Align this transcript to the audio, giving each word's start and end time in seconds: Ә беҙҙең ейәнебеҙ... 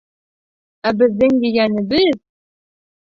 Ә 0.91 0.93
беҙҙең 1.01 1.37
ейәнебеҙ... 1.47 2.09